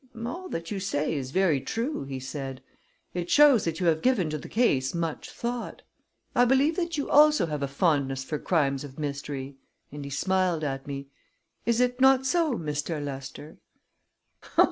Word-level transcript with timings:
"All 0.25 0.49
that 0.49 0.71
you 0.71 0.79
say 0.79 1.13
is 1.13 1.29
ver' 1.29 1.59
true," 1.59 2.05
he 2.05 2.19
said. 2.19 2.63
"It 3.13 3.29
shows 3.29 3.65
that 3.65 3.79
you 3.79 3.85
have 3.85 4.01
given 4.01 4.31
to 4.31 4.39
the 4.39 4.49
case 4.49 4.95
much 4.95 5.29
thought. 5.29 5.83
I 6.35 6.43
believe 6.43 6.75
that 6.77 6.97
you 6.97 7.07
also 7.07 7.45
have 7.45 7.61
a 7.61 7.67
fondness 7.67 8.23
for 8.23 8.39
crimes 8.39 8.83
of 8.83 8.97
mystery," 8.97 9.57
and 9.91 10.03
he 10.03 10.09
smiled 10.09 10.63
at 10.63 10.87
me. 10.87 11.05
"Is 11.67 11.79
it 11.79 12.01
not 12.01 12.25
so, 12.25 12.53
Mistair 12.57 12.99
Lester?" 12.99 13.59